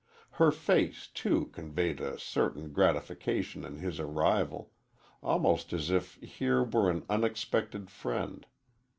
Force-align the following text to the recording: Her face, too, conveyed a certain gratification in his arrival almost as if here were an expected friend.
Her 0.31 0.49
face, 0.51 1.05
too, 1.05 1.45
conveyed 1.53 1.99
a 2.01 2.17
certain 2.17 2.71
gratification 2.73 3.63
in 3.63 3.75
his 3.77 3.99
arrival 3.99 4.71
almost 5.21 5.73
as 5.73 5.91
if 5.91 6.15
here 6.15 6.63
were 6.63 6.89
an 6.89 7.23
expected 7.23 7.91
friend. 7.91 8.47